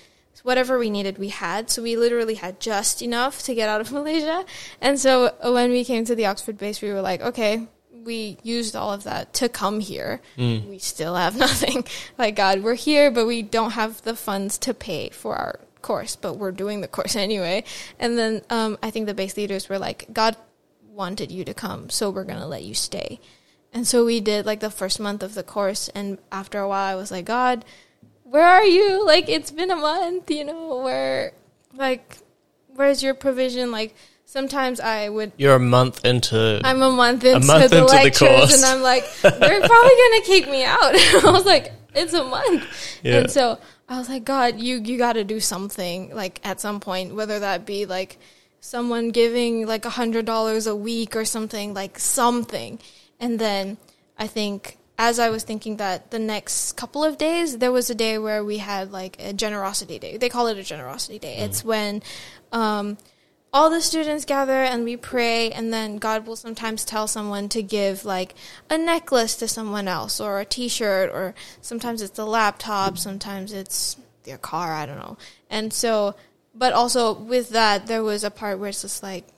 [0.42, 1.70] whatever we needed, we had.
[1.70, 4.44] So we literally had just enough to get out of Malaysia.
[4.80, 7.66] And so when we came to the Oxford base, we were like, okay,
[8.04, 10.20] we used all of that to come here.
[10.68, 11.84] We still have nothing.
[12.16, 16.16] like God, we're here, but we don't have the funds to pay for our course,
[16.16, 17.64] but we're doing the course anyway.
[17.98, 20.36] And then um, I think the base leaders were like, God
[20.90, 23.20] wanted you to come, so we're gonna let you stay.
[23.72, 26.90] And so we did like the first month of the course, and after a while,
[26.90, 27.64] I was like, God,
[28.30, 29.04] where are you?
[29.06, 30.80] Like it's been a month, you know.
[30.82, 31.32] Where,
[31.74, 32.18] like,
[32.68, 33.70] where's your provision?
[33.72, 35.32] Like sometimes I would.
[35.36, 36.60] You're a month into.
[36.64, 38.54] I'm a month into, month the into the lectures, course.
[38.56, 40.94] and I'm like, they're probably gonna kick me out.
[41.24, 43.18] I was like, it's a month, Yeah.
[43.20, 46.80] and so I was like, God, you you got to do something like at some
[46.80, 48.18] point, whether that be like
[48.60, 52.78] someone giving like a hundred dollars a week or something, like something.
[53.20, 53.78] And then
[54.18, 57.94] I think as I was thinking that the next couple of days, there was a
[57.94, 60.16] day where we had like a generosity day.
[60.16, 61.36] They call it a generosity day.
[61.36, 62.02] It's when
[62.50, 62.98] um,
[63.52, 67.62] all the students gather and we pray, and then God will sometimes tell someone to
[67.62, 68.34] give like
[68.68, 73.96] a necklace to someone else, or a T-shirt, or sometimes it's a laptop, sometimes it's
[74.24, 74.72] their car.
[74.72, 75.16] I don't know.
[75.48, 76.16] And so,
[76.56, 79.28] but also with that, there was a part where it's just like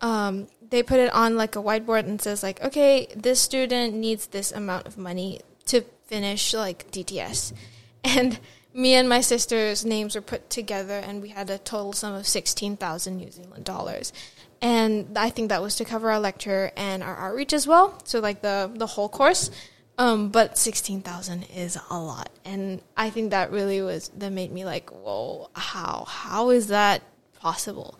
[0.00, 4.26] um, they put it on like a whiteboard and says like, okay, this student needs
[4.26, 7.52] this amount of money to finish like DTS,
[8.04, 8.38] and
[8.72, 12.26] me and my sister's names were put together, and we had a total sum of
[12.26, 14.12] sixteen thousand New Zealand dollars,
[14.60, 17.98] and I think that was to cover our lecture and our outreach as well.
[18.04, 19.50] So like the the whole course.
[19.98, 24.52] Um, but sixteen thousand is a lot, and I think that really was that made
[24.52, 27.02] me like, whoa, how how is that
[27.40, 27.98] possible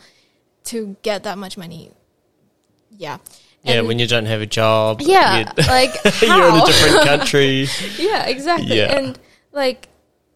[0.65, 1.93] to get that much money?
[2.90, 3.18] Yeah,
[3.62, 5.01] yeah, when you don't have a job.
[5.01, 7.68] yeah, like you're in a different country.
[7.99, 8.77] yeah, exactly.
[8.77, 8.96] Yeah.
[8.96, 9.18] And
[9.53, 9.88] like,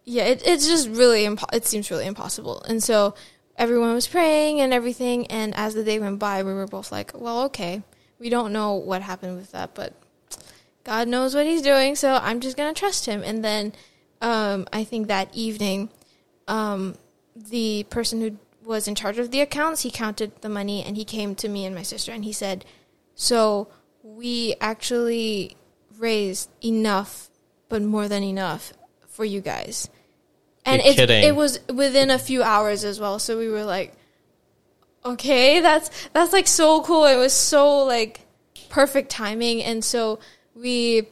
[0.04, 2.62] yeah, it, it's just really impo- it seems really impossible.
[2.62, 3.14] And so
[3.56, 5.26] everyone was praying and everything.
[5.28, 7.82] And as the day went by, we were both like, well, okay,
[8.18, 9.94] we don't know what happened with that, but
[10.84, 13.22] God knows what He's doing, so I'm just gonna trust Him.
[13.22, 13.72] And then
[14.20, 15.90] um, I think that evening,
[16.48, 16.96] um,
[17.36, 18.36] the person who
[18.70, 21.66] was in charge of the accounts, he counted the money and he came to me
[21.66, 22.64] and my sister and he said,
[23.16, 23.66] "So
[24.02, 25.56] we actually
[25.98, 27.28] raised enough,
[27.68, 28.72] but more than enough
[29.08, 29.90] for you guys."
[30.64, 31.24] And You're it kidding.
[31.24, 33.18] it was within a few hours as well.
[33.18, 33.92] So we were like,
[35.04, 38.20] "Okay, that's that's like so cool." It was so like
[38.68, 40.20] perfect timing, and so
[40.54, 41.08] we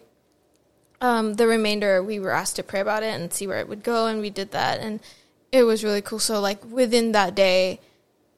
[1.01, 3.83] um, the remainder we were asked to pray about it and see where it would
[3.83, 5.01] go and we did that and
[5.53, 7.81] it was really cool so like within that day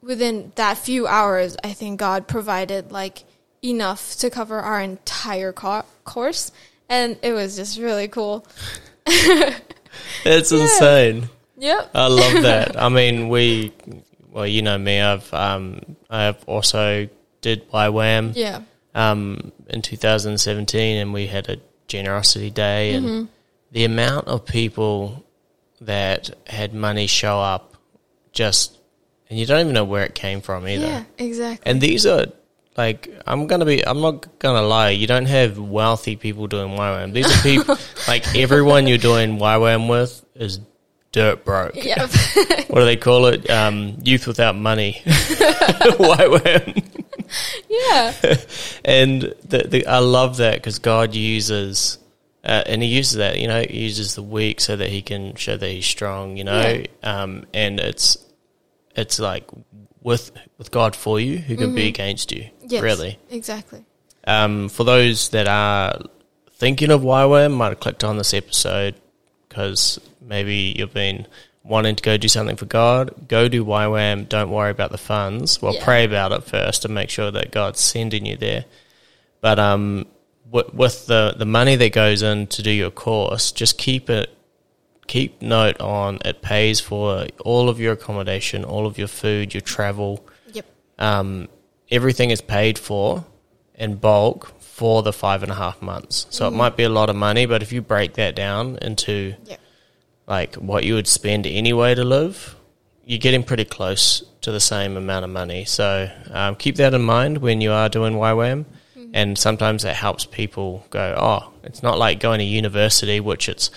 [0.02, 3.24] within that few hours i think god provided like
[3.62, 6.50] enough to cover our entire co- course
[6.88, 8.44] and it was just really cool
[10.24, 11.28] It's insane.
[11.58, 11.90] Yep.
[11.94, 12.80] I love that.
[12.80, 13.72] I mean, we,
[14.30, 15.00] well, you know me.
[15.00, 17.08] I've um, I've also
[17.40, 18.62] did YWAM Yeah.
[18.94, 23.24] um in 2017, and we had a generosity day, and Mm-hmm.
[23.72, 25.24] the amount of people
[25.82, 27.76] that had money show up,
[28.32, 28.78] just,
[29.28, 30.86] and you don't even know where it came from either.
[30.86, 31.04] Yeah.
[31.18, 31.70] Exactly.
[31.70, 32.26] And these are
[32.76, 37.12] like I'm gonna be I'm not gonna lie, you don't have wealthy people doing YWAM.
[37.12, 37.76] These are people
[38.08, 40.60] like everyone you're doing YWAM with is
[41.12, 41.76] dirt broke.
[41.76, 42.10] Yep.
[42.70, 43.50] What do they call it?
[43.50, 45.02] Um, youth without money.
[45.04, 46.84] YWAM.
[47.68, 48.14] yeah.
[48.84, 51.98] And the, the, I love that because God uses,
[52.44, 55.34] uh, and He uses that, you know, He uses the weak so that He can
[55.36, 56.82] show that He's strong, you know.
[57.02, 58.16] Um, and it's
[58.96, 59.44] it's like
[60.02, 62.48] with with God for you, who can be against you?
[62.66, 62.82] Yes.
[62.82, 63.18] Really.
[63.30, 63.84] Exactly.
[64.26, 65.98] Um, for those that are
[66.54, 68.94] thinking of YWAM, might have clicked on this episode
[69.48, 71.26] because maybe you've been
[71.62, 73.28] wanting to go do something for God.
[73.28, 74.28] Go do YWAM.
[74.28, 75.60] Don't worry about the funds.
[75.60, 75.84] Well, Yeah.
[75.84, 78.64] pray about it first and make sure that God's sending you there.
[79.40, 80.06] But um,
[80.50, 84.30] with, with the the money that goes in to do your course, just keep it.
[85.06, 89.60] Keep note on it pays for all of your accommodation, all of your food, your
[89.60, 90.64] travel, Yep.
[91.00, 91.48] um,
[91.90, 93.24] everything is paid for
[93.74, 96.26] in bulk for the five and a half months.
[96.30, 99.34] So it might be a lot of money, but if you break that down into
[99.46, 99.60] Yep.
[100.28, 102.54] like what you would spend anyway to live,
[103.04, 105.64] you're getting pretty close to the same amount of money.
[105.64, 108.64] So um, keep that in mind when you are doing YWAM.
[109.12, 113.70] And sometimes that helps people go, oh, it's not like going to university, which it's,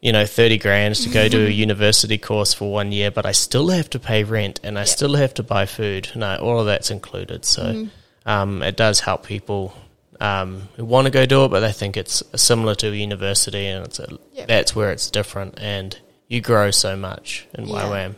[0.00, 3.32] you know, 30 grand to go to a university course for one year, but I
[3.32, 6.08] still have to pay rent and I still have to buy food.
[6.16, 7.44] No, all of that's included.
[7.44, 7.88] So
[8.26, 9.74] um, it does help people
[10.20, 13.66] um, who want to go do it, but they think it's similar to a university
[13.66, 14.48] and it's a, Yep.
[14.48, 15.58] that's where it's different.
[15.60, 17.82] And you grow so much in Yeah.
[17.84, 18.14] YWAM.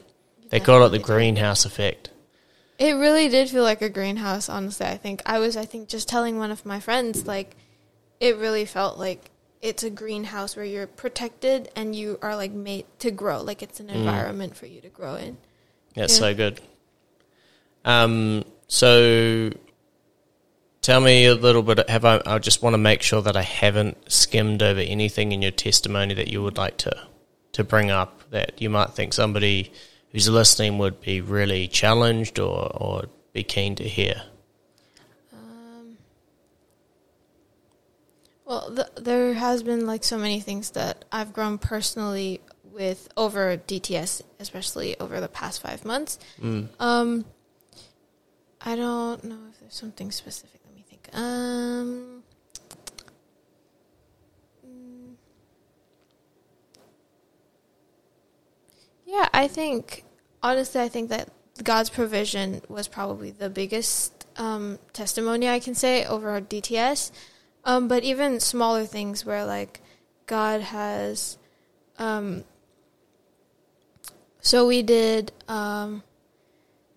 [0.48, 2.10] They call it the greenhouse effect.
[2.80, 4.86] It really did feel like a greenhouse, honestly.
[4.86, 7.54] I think I was, I think, just telling one of my friends, like,
[8.20, 12.86] it really felt like it's a greenhouse where you're protected and you are like made
[13.00, 13.42] to grow.
[13.42, 13.96] Like it's an Mm.
[13.96, 15.36] environment for you to grow in.
[15.94, 16.18] That's Yeah.
[16.20, 16.60] so good.
[17.84, 19.50] Um, so
[20.80, 21.88] tell me a little bit.
[21.90, 22.22] Have I?
[22.24, 26.14] I just want to make sure that I haven't skimmed over anything in your testimony
[26.14, 27.06] that you would like to
[27.52, 29.72] to bring up that you might think somebody
[30.12, 34.22] who's listening would be really challenged or or be keen to hear.
[35.32, 35.98] Um,
[38.44, 42.40] well, th- there has been like so many things that I've grown personally
[42.72, 46.18] with over DTS, especially over the past five months.
[46.40, 46.68] Mm.
[46.78, 47.24] Um,
[48.60, 50.60] I don't know if there's something specific.
[50.64, 51.08] Let me think.
[51.12, 52.19] Um,
[59.10, 60.04] yeah, I think
[60.40, 61.28] honestly, I think that
[61.62, 67.10] God's provision was probably the biggest um, testimony I can say over our DTS.
[67.64, 69.80] Um, but even smaller things where like
[70.26, 71.38] God has,
[71.98, 72.44] um,
[74.40, 76.04] so we did um,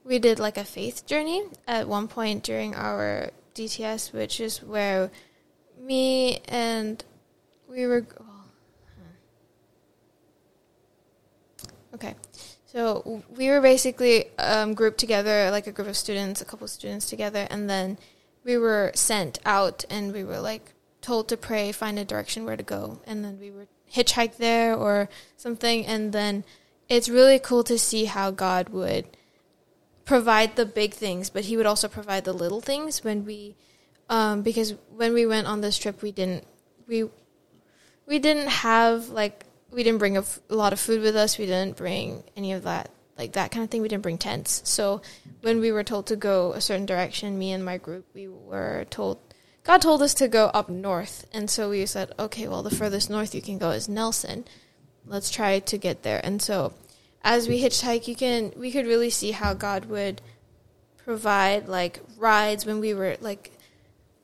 [0.05, 5.09] we did like a faith journey at one point during our DTS, which is where
[5.81, 7.03] me and
[7.67, 8.05] we were.
[8.19, 8.45] Well,
[8.95, 9.09] hmm.
[11.93, 12.15] Okay,
[12.65, 16.71] so we were basically um, grouped together, like a group of students, a couple of
[16.71, 17.97] students together, and then
[18.43, 22.57] we were sent out, and we were like told to pray, find a direction where
[22.57, 26.43] to go, and then we were hitchhike there or something, and then
[26.89, 29.05] it's really cool to see how God would
[30.05, 33.55] provide the big things, but He would also provide the little things when we,
[34.09, 36.45] um, because when we went on this trip, we didn't
[36.87, 37.09] we
[38.05, 41.37] we didn't have like we didn't bring a, f- a lot of food with us.
[41.37, 43.81] We didn't bring any of that like that kind of thing.
[43.81, 44.61] We didn't bring tents.
[44.65, 45.01] So
[45.41, 48.85] when we were told to go a certain direction, me and my group, we were
[48.89, 49.19] told
[49.63, 53.09] God told us to go up north, and so we said, okay, well the furthest
[53.09, 54.45] north you can go is Nelson.
[55.05, 56.21] Let's try to get there.
[56.23, 56.73] And so
[57.23, 60.21] as we hitchhike, you can we could really see how God would
[60.97, 63.51] provide like rides when we were like,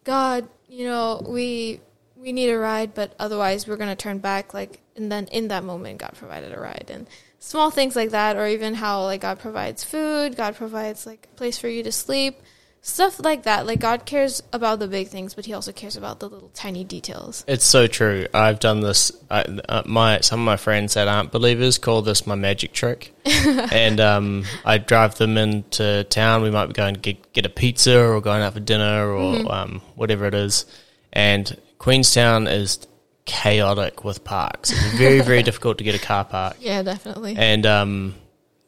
[0.03, 1.81] God, you know, we
[2.19, 4.53] we need a ride, but otherwise we're gonna turn back.
[4.53, 7.07] Like, and then in that moment, God provided a ride, and
[7.39, 11.35] small things like that, or even how like God provides food, God provides like a
[11.35, 12.41] place for you to sleep,
[12.81, 13.65] stuff like that.
[13.65, 16.83] Like God cares about the big things, but He also cares about the little tiny
[16.83, 17.45] details.
[17.47, 18.27] It's so true.
[18.33, 19.11] I've done this.
[19.31, 23.13] I, uh, my some of my friends that aren't believers call this my magic trick,
[23.25, 26.43] and um, I drive them into town.
[26.43, 29.51] We might be going to get, get a pizza or going out for dinner or
[29.51, 30.65] um, whatever it is.
[31.11, 32.85] And Queenstown is
[33.25, 34.71] chaotic with parks.
[34.71, 36.57] It's very, very difficult to get a car park.
[36.59, 37.35] Yeah, definitely.
[37.37, 38.15] And um,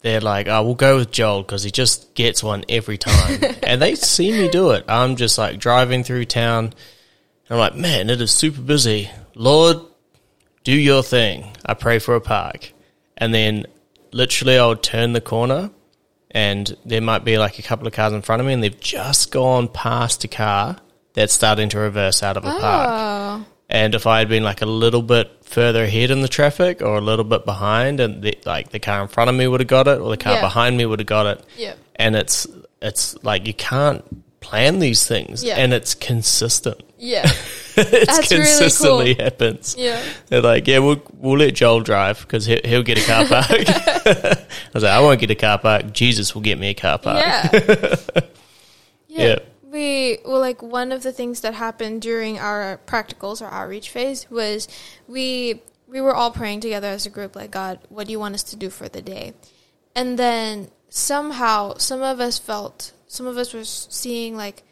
[0.01, 3.39] they're like, oh, we'll go with Joel because he just gets one every time.
[3.63, 4.85] and they see me do it.
[4.87, 6.65] I'm just like driving through town.
[6.65, 6.73] And
[7.49, 9.11] I'm like, man, it is super busy.
[9.35, 9.77] Lord,
[10.63, 11.51] do your thing.
[11.65, 12.71] I pray for a park.
[13.17, 13.65] And then
[14.11, 15.69] literally I'll turn the corner
[16.31, 18.79] and there might be like a couple of cars in front of me and they've
[18.79, 20.77] just gone past a car
[21.13, 22.89] that's starting to reverse out of a park.
[22.89, 26.81] oh, And if I had been like a little bit further ahead in the traffic
[26.81, 29.59] or a little bit behind, and the, like the car in front of me would
[29.61, 30.41] have got it, or the car Yeah.
[30.41, 31.73] behind me would have got it, yeah.
[31.95, 32.47] and it's
[32.81, 34.03] it's like you can't
[34.39, 35.55] plan these things, Yeah.
[35.57, 36.81] and it's consistent.
[36.97, 37.29] Yeah.
[37.77, 39.75] it That's really consistently happens.
[39.77, 40.01] Yeah.
[40.27, 43.49] They're like, yeah, we'll we'll let Joel drive because he'll, he'll get a car park.
[43.51, 45.91] I was like, I won't get a car park.
[45.93, 47.17] Jesus will get me a car park.
[47.17, 48.23] Yeah.
[49.07, 49.39] yeah.
[49.71, 54.29] We well like one of the things that happened during our practicals or outreach phase
[54.29, 54.67] was
[55.07, 58.35] we we were all praying together as a group like God, what do you want
[58.35, 59.33] us to do for the day?
[59.95, 64.63] And then somehow some of us felt some of us were seeing like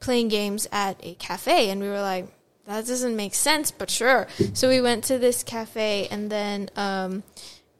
[0.00, 2.26] playing games at a cafe and we were like
[2.66, 7.22] that doesn't make sense but sure so we went to this cafe and then um,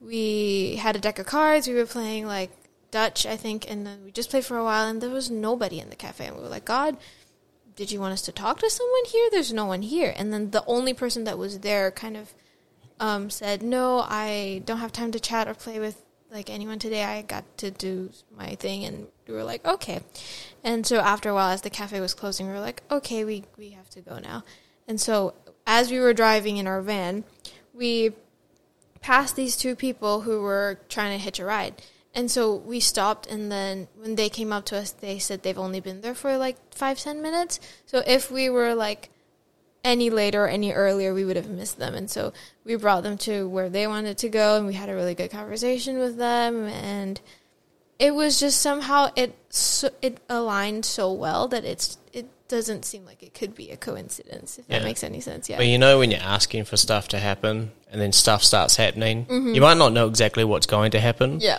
[0.01, 2.51] we had a deck of cards we were playing like
[2.91, 5.79] dutch i think and then we just played for a while and there was nobody
[5.79, 6.97] in the cafe and we were like god
[7.79, 9.29] did you want us to talk to someone here?
[9.31, 10.13] There's no one here.
[10.17, 12.35] And then the only person that was there kind of
[12.99, 17.05] um, said no i don't have time to chat or play with like anyone today.
[17.05, 20.01] I got to do my thing and we were like okay.
[20.65, 23.45] And so after a while as the cafe was closing we were like okay we,
[23.57, 24.43] we have to go now.
[24.89, 27.23] And so as we were driving in our van
[27.73, 28.11] we
[29.01, 31.81] passed these two people who were trying to hitch a ride
[32.19, 35.65] and so we stopped and then when they came up to us they said they've
[35.67, 39.11] only been there for like five ten minutes so if we were like
[39.85, 41.95] any later or any earlier, we would have missed them.
[41.95, 42.33] And so
[42.65, 45.31] we brought them to where they wanted to go, and we had a really good
[45.31, 46.67] conversation with them.
[46.67, 47.21] And
[47.99, 53.05] it was just somehow it so, it aligned so well that it's it doesn't seem
[53.05, 54.59] like it could be a coincidence.
[54.59, 55.57] If that makes any sense, yeah.
[55.59, 59.27] But you know when you're asking for stuff to happen and then stuff starts happening,
[59.27, 59.55] Mm-hmm.
[59.55, 61.59] you might not know exactly what's going to happen, yeah,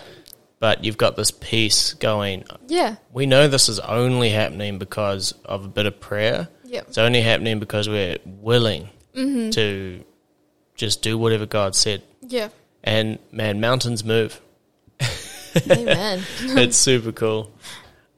[0.60, 2.44] but you've got this peace going.
[2.68, 6.48] yeah, We know this is only happening because of a bit of prayer.
[6.64, 9.50] yeah, It's only happening because we're willing Mm-hmm.
[9.50, 10.04] to
[10.76, 12.02] just do whatever God said.
[12.22, 12.50] yeah.
[12.84, 14.40] And man, mountains move.
[15.70, 16.22] Amen.
[16.40, 17.50] it's super cool.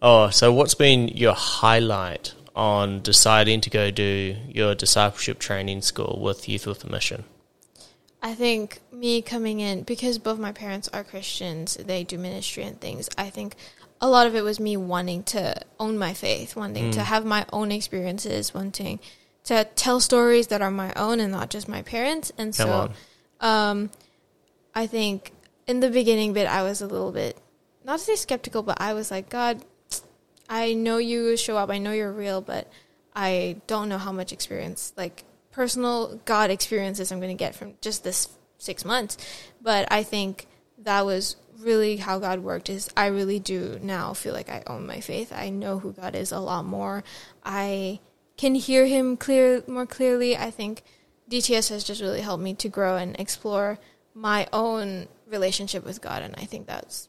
[0.00, 6.20] Oh, so what's been your highlight on deciding to go do your discipleship training school
[6.22, 7.24] with Youth with a Mission?
[8.22, 12.80] I think me coming in because both my parents are Christians, they do ministry and
[12.80, 13.08] things.
[13.18, 13.56] I think
[14.00, 16.94] a lot of it was me wanting to own my faith, wanting Mm.
[16.94, 19.00] to have my own experiences, wanting
[19.44, 22.30] to tell stories that are my own and not just my parents.
[22.38, 22.92] And Come so,
[23.40, 23.90] um,
[24.74, 25.32] I think
[25.66, 27.36] in the beginning bit, I was a little bit
[27.84, 29.64] not to say skeptical, but I was like, God,
[30.48, 32.70] I know you show up, I know you're real, but
[33.16, 37.74] I don't know how much experience, like personal God experiences, I'm going to get from
[37.80, 39.16] just this six months.
[39.60, 40.46] But I think
[40.78, 42.68] that was really how God worked.
[42.68, 45.32] Is I really do now feel like I own my faith.
[45.34, 47.04] I know who God is a lot more.
[47.44, 48.00] I
[48.36, 50.36] can hear Him clear more clearly.
[50.36, 50.82] I think
[51.30, 53.78] DTS has just really helped me to grow and explore
[54.14, 57.08] my own relationship with God, and I think that's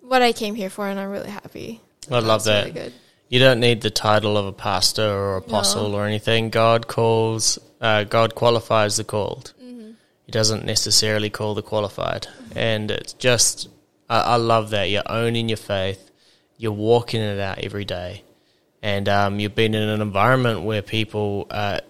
[0.00, 1.80] what I came here for, and I'm really happy.
[2.10, 2.66] I love that.
[2.66, 2.92] Really good.
[3.32, 6.50] You don't need the title of a pastor or apostle or anything.
[6.50, 9.54] God calls, uh, God qualifies the called.
[9.58, 9.92] Mm-hmm.
[10.26, 12.26] He doesn't necessarily call the qualified.
[12.54, 13.70] And it's just,
[14.06, 14.90] I, I love that.
[14.90, 16.10] You're owning your faith,
[16.58, 18.22] you're walking it out every day.
[18.82, 21.80] And um, you've been in an environment where people uh,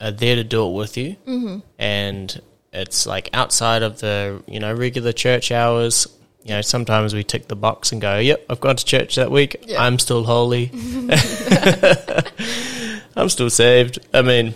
[0.00, 1.16] are there to do it with you.
[1.26, 1.58] Mm-hmm.
[1.80, 2.40] And
[2.72, 6.06] it's like outside of the, you know, regular church hours.
[6.44, 9.30] You know, sometimes we tick the box and go, "Yep, I've gone to church that
[9.30, 9.64] week.
[9.78, 10.70] I'm still holy.
[13.16, 14.54] I'm still saved." I mean,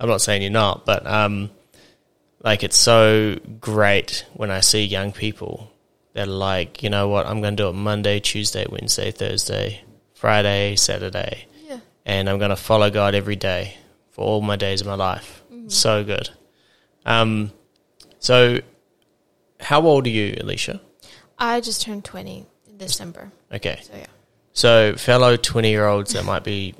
[0.00, 1.50] I'm not saying you're not, but um,
[2.42, 5.70] like it's so great when I see young people
[6.14, 9.82] that are like, you know what, I'm going to do it Monday, Tuesday, Wednesday, Thursday,
[10.14, 11.78] Friday, Saturday, Yeah.
[12.04, 13.76] and I'm going to follow God every day
[14.10, 15.42] for all my days of my life.
[15.68, 16.30] So good.
[17.04, 17.52] Um,
[18.20, 18.60] so
[19.60, 20.80] how old are you, Elyshea?
[21.38, 23.30] I just turned 20 in December.
[23.52, 23.78] Okay.
[23.82, 24.06] So yeah.
[24.52, 26.74] So, fellow 20 year olds that might be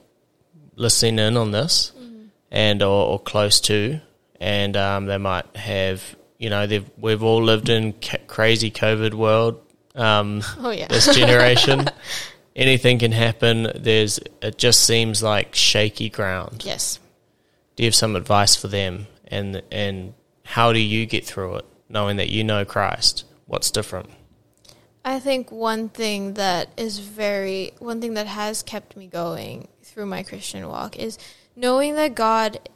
[0.75, 1.93] listening in on this
[2.51, 4.01] and or, or close to,
[4.41, 6.03] and um, they might have,
[6.39, 9.61] you know, they've, we've all lived in ca- crazy COVID world
[9.95, 10.89] um, Oh yeah.
[10.89, 11.87] this generation.
[12.57, 13.71] Anything can happen.
[13.77, 16.65] There's, it just seems like shaky ground.
[16.65, 16.99] yes.
[17.77, 21.65] Do you have some advice for them and and how do you get through it
[21.89, 23.25] knowing that you know Christ?
[23.47, 24.11] What's different?
[25.05, 30.07] I think one thing that is very one thing that has kept me going through
[30.07, 31.19] my Christian walk is
[31.57, 32.69] knowing that God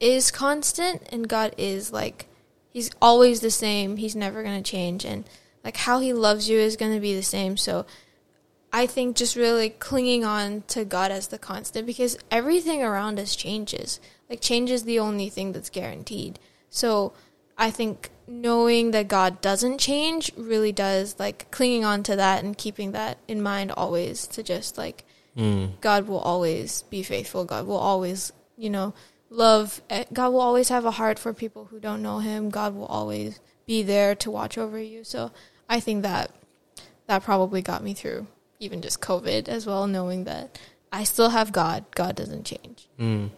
[0.00, 2.28] is constant and God is like
[2.70, 3.96] he's always the same.
[3.96, 5.24] He's never going to change and
[5.64, 7.56] like how he loves you is going to be the same.
[7.56, 7.86] So
[8.72, 13.36] I think just really clinging on to God as the constant because everything around us
[13.36, 14.00] changes.
[14.28, 16.38] Like change is the only thing that's guaranteed.
[16.70, 17.12] So
[17.62, 22.56] I think knowing that God doesn't change really does like clinging on to that and
[22.58, 25.04] keeping that in mind always to just like
[25.36, 25.80] Mm.
[25.80, 27.44] God will always be faithful.
[27.44, 28.92] God will always, you know,
[29.30, 29.80] love.
[29.88, 32.50] eh, God will always have a heart for people who don't know Him.
[32.50, 35.04] God will always be there to watch over you.
[35.04, 35.30] So
[35.68, 36.30] I think that
[37.06, 38.26] that probably got me through
[38.58, 40.58] even just COVID as well, knowing that
[40.92, 41.84] I still have God.
[41.94, 42.88] God doesn't change.
[42.98, 43.30] Mm.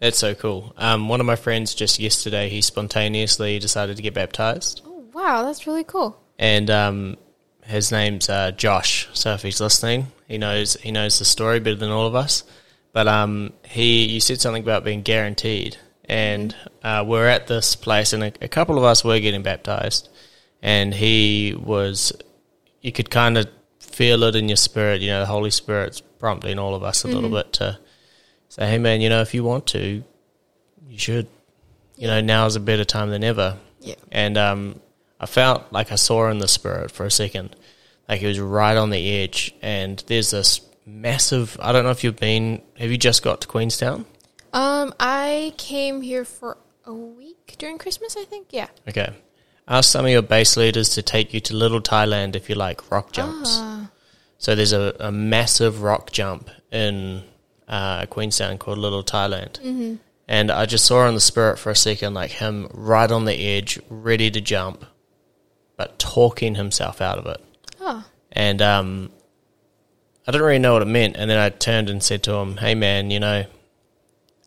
[0.00, 0.74] That's so cool.
[0.76, 5.42] Um, one of my friends just yesterday, he spontaneously decided to get baptized, Oh wow,
[5.44, 6.20] that's really cool.
[6.38, 7.16] and um,
[7.64, 9.08] his name's uh, Josh.
[9.14, 12.44] So if he's listening, he knows he knows the story better than all of us.
[12.92, 15.76] But um, he, you said something about being guaranteed,
[16.06, 20.08] and uh, we're at this place, and a, a couple of us were getting baptized,
[20.62, 22.12] and he was,
[22.80, 23.48] you could kind of
[23.80, 25.00] feel it in your spirit.
[25.02, 27.78] You know, the Holy Spirit's prompting all of us a little bit to
[28.56, 30.02] say, "Hey, man, you know, if you want to,
[30.88, 31.28] you should.
[31.96, 33.94] You know, now is a better time than ever." Yeah.
[34.10, 34.80] And um,
[35.20, 37.54] I felt like I saw in the spirit for a second,
[38.08, 39.54] like it was right on the edge.
[39.62, 41.56] And there's this massive.
[41.60, 42.62] I don't know if you've been.
[42.78, 44.04] Have you just got to Queenstown?
[44.52, 48.48] Um, I came here for a week during Christmas, I think.
[48.50, 48.68] Yeah.
[48.88, 49.12] Okay.
[49.68, 52.90] Ask some of your base leaders to take you to Little Thailand if you like
[52.90, 53.56] rock jumps.
[53.60, 53.90] Ah,
[54.38, 57.24] So there's a, a massive rock jump in
[57.68, 59.60] uh, Queenstown called Little Thailand.
[59.60, 59.94] Mm-hmm.
[60.28, 63.34] And I just saw in the spirit for a second, like him right on the
[63.34, 64.84] edge, ready to jump,
[65.76, 67.44] but talking himself out of it.
[67.80, 69.10] oh, And um,
[70.26, 71.16] I didn't really know what it meant.
[71.16, 73.44] And then I turned and said to him, Hey, man, you know,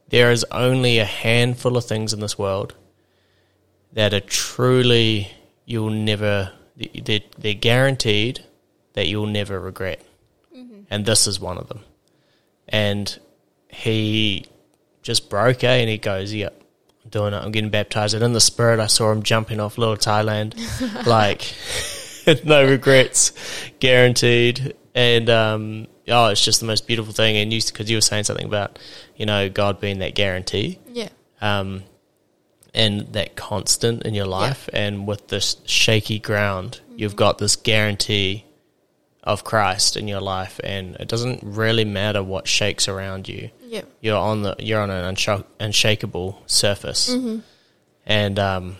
[0.09, 2.75] there is only a handful of things in this world
[3.93, 5.31] that are truly,
[5.65, 8.43] you'll never, they're, they're guaranteed
[8.93, 10.01] that you'll never regret.
[10.91, 11.83] And this is one of them.
[12.69, 13.19] And
[13.67, 14.45] he
[15.01, 15.77] just broke, eh?
[15.77, 16.61] And he goes, Yep,
[17.03, 17.37] I'm doing it.
[17.37, 18.13] I'm getting baptized.
[18.13, 20.55] And in the spirit, I saw him jumping off little Thailand.
[21.05, 21.53] like,
[22.45, 23.33] no regrets,
[23.79, 24.75] guaranteed.
[24.95, 27.37] And um, oh, it's just the most beautiful thing.
[27.37, 28.79] And you, because you were saying something about,
[29.15, 31.09] you know, God being that guarantee, yeah.
[31.41, 31.83] um,
[32.73, 34.69] and that constant in your life.
[34.73, 38.45] And with this shaky ground, you've got this guarantee
[39.29, 43.51] of Christ in your life, and it doesn't really matter what shakes around you.
[43.61, 43.83] Yeah.
[44.01, 47.15] You're on the you're on an unsha- unshakable surface,
[48.05, 48.77] and um,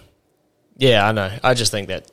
[0.77, 1.31] yeah, I know.
[1.43, 2.11] I just think that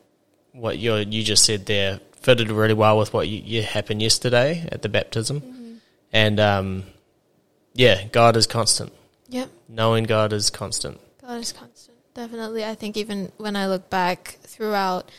[0.53, 4.69] what you you just said there fitted really well with what you, you happened yesterday
[4.71, 5.81] at the baptism,
[6.13, 6.85] and um,
[7.75, 8.93] yeah, God is constant.
[9.29, 9.49] Yep.
[9.69, 11.01] Knowing God is constant.
[11.23, 11.97] God is constant.
[12.15, 12.65] Definitely.
[12.65, 15.11] I think even when I look back throughout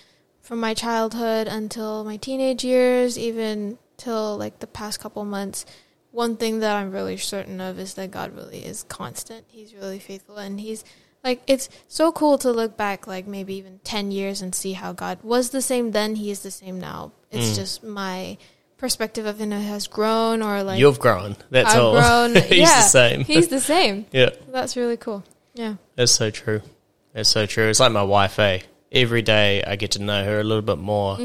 [0.48, 5.66] from my childhood until my teenage years, even till like the past couple months,
[6.12, 9.43] one thing that I'm really certain of is that God really is constant.
[9.50, 10.86] He's really faithful and he's
[11.22, 14.93] like it's so cool to look back like maybe even 10 years and see how
[14.93, 17.12] God was the same then, he is the same now.
[17.30, 17.56] It's Mm.
[17.56, 18.38] just my
[18.78, 21.36] perspective of him has grown or like You've grown.
[21.50, 21.91] That's I've all.
[21.93, 22.36] grown.
[22.43, 23.26] He's yeah, the same.
[23.26, 24.06] He's the same.
[24.14, 24.30] yeah.
[24.50, 25.26] That's really cool.
[25.56, 25.76] Yeah.
[25.98, 26.62] That's so true.
[27.12, 27.68] That's so true.
[27.68, 28.60] It's like my wife, eh?
[28.92, 31.18] Every day I get to know her a little bit more.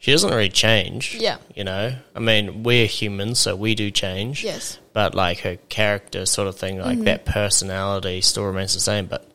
[0.00, 1.12] She doesn't really change.
[1.12, 1.20] Mm-hmm.
[1.22, 1.36] Yeah.
[1.54, 1.94] You know?
[2.14, 4.44] I mean, we're humans, so we do change.
[4.44, 4.78] Yes.
[4.92, 6.86] But like her character sort of thing, Mm-hmm.
[6.88, 9.06] like that personality still remains the same.
[9.06, 9.26] But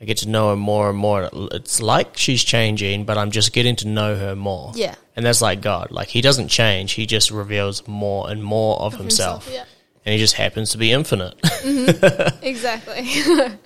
[0.00, 1.28] I get to know her more and more.
[1.52, 4.72] It's like she's changing, but I'm just getting to know her more.
[4.76, 4.94] Yeah.
[5.16, 5.90] And that's like God.
[5.90, 6.92] Like he doesn't change.
[6.92, 9.48] He just reveals more and more of, himself.
[9.52, 9.64] Yeah.
[10.04, 11.34] And he just happens to be infinite.
[12.42, 13.08] Exactly.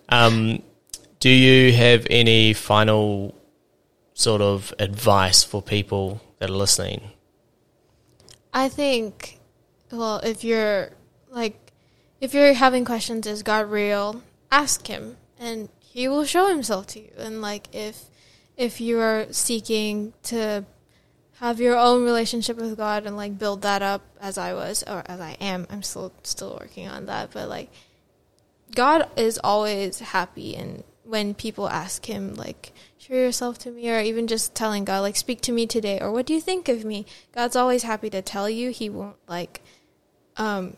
[0.08, 0.62] Um,
[1.20, 3.34] do you have any final
[4.14, 7.12] sort of advice for people that are listening?
[8.52, 9.38] I think,
[9.92, 10.90] well, if you're
[11.28, 11.72] like,
[12.20, 14.22] if you're having questions, is God real?
[14.50, 17.12] Ask Him, and He will show Himself to you.
[17.18, 18.06] And like, if
[18.56, 20.64] if you are seeking to
[21.36, 25.02] have your own relationship with God and like build that up, as I was or
[25.06, 27.30] as I am, I'm still still working on that.
[27.32, 27.70] But like,
[28.74, 34.00] God is always happy, and when people ask Him, like, show yourself to me, or
[34.00, 36.84] even just telling God, like, speak to me today, or what do you think of
[36.84, 37.04] me?
[37.32, 38.70] God's always happy to tell you.
[38.70, 39.60] He won't like,
[40.36, 40.76] um,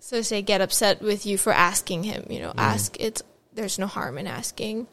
[0.00, 2.26] so to say, get upset with you for asking Him.
[2.28, 2.96] You know, ask.
[2.98, 3.22] It's
[3.54, 4.86] there's no harm in asking.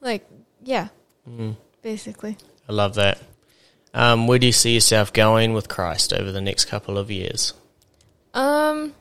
[0.00, 0.26] Like,
[0.62, 0.88] yeah,
[1.28, 1.56] Mm.
[1.82, 2.36] basically.
[2.68, 3.18] I love that.
[3.94, 7.54] Um, where do you see yourself going with Christ over the next couple of years?
[8.34, 8.94] Um,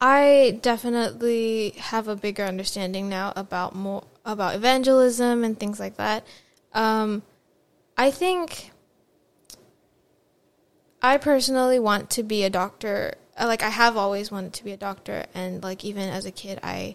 [0.00, 6.24] I definitely have a bigger understanding now about more about evangelism and things like that.
[6.72, 7.22] Um,
[7.96, 8.70] I think
[11.02, 13.14] I personally want to be a doctor.
[13.36, 16.30] Uh, Like I have always wanted to be a doctor, and like even as a
[16.30, 16.94] kid, I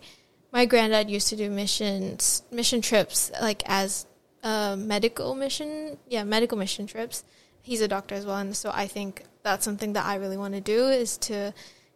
[0.51, 4.05] my granddad used to do missions mission trips like as
[4.43, 7.23] uh, medical mission yeah medical mission trips.
[7.61, 10.53] He's a doctor as well, and so I think that's something that I really want
[10.53, 11.53] to do is to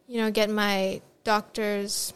[0.07, 2.13] you know get my doctor's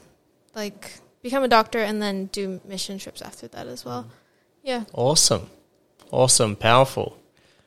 [0.55, 4.07] like become a doctor and then do mission trips after that as well.
[4.63, 4.83] Yeah.
[4.93, 5.49] Awesome.
[6.11, 6.55] Awesome.
[6.55, 7.17] Powerful.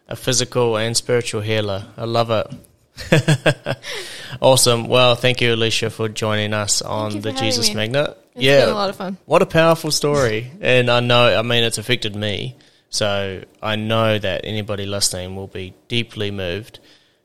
[0.08, 1.86] A physical and spiritual healer.
[1.96, 3.76] I love it.
[4.42, 4.86] awesome.
[4.86, 7.74] Well, thank you, Elyshea, for joining us on the Jesus me.
[7.74, 8.16] Magnet.
[8.34, 8.66] It's yeah.
[8.66, 9.16] been a lot of fun.
[9.24, 10.50] What a powerful story.
[10.60, 12.56] and I know, I mean, it's affected me.
[12.90, 16.78] So I know that anybody listening will be deeply moved.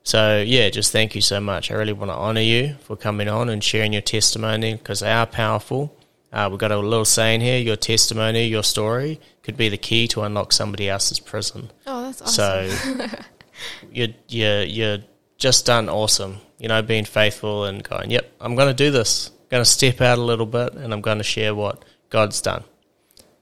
[0.04, 1.72] So, yeah, just thank you so much.
[1.72, 5.12] I really want to honor you for coming on and sharing your testimony because they
[5.12, 5.96] are powerful.
[6.32, 10.08] Uh, we've got a little saying here your testimony, your story could be the key
[10.10, 11.72] to unlock somebody else's prison.
[11.88, 12.70] Oh, that's awesome.
[12.70, 13.08] So
[13.92, 14.98] you're, you're, you're
[15.38, 16.38] just done awesome.
[16.60, 19.30] You know, being faithful and going, yep, I'm going to do this.
[19.30, 22.42] I'm going to step out a little bit and I'm going to share what God's
[22.42, 22.64] done.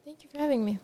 [0.06, 0.80] Thank you for having me.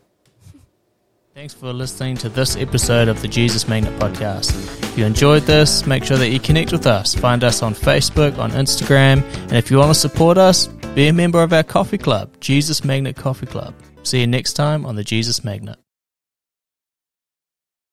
[1.33, 4.53] Thanks for listening to this episode of the Jesus Magnet Podcast.
[4.83, 7.15] If you enjoyed this, make sure that you connect with us.
[7.15, 11.13] Find us on Facebook, on Instagram, and if you want to support us, be a
[11.13, 13.73] member of our coffee club, Jesus Magnet Coffee Club.
[14.03, 15.82] See you next time on the Jesus Magnet.